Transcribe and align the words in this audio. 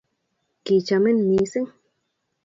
kichomin 0.63 1.17
mising 1.29 1.67